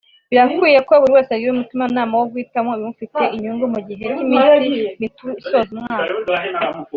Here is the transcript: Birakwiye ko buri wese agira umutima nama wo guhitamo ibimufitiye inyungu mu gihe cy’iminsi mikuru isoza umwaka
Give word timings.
Birakwiye 0.29 0.79
ko 0.87 0.93
buri 1.01 1.13
wese 1.15 1.31
agira 1.33 1.51
umutima 1.53 1.83
nama 1.95 2.13
wo 2.19 2.25
guhitamo 2.31 2.69
ibimufitiye 2.73 3.27
inyungu 3.35 3.65
mu 3.73 3.79
gihe 3.87 4.03
cy’iminsi 4.15 4.69
mikuru 5.01 5.29
isoza 5.41 5.71
umwaka 5.75 6.13